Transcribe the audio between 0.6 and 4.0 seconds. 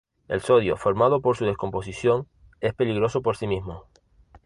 formado por su descomposición es peligroso por sí mismo.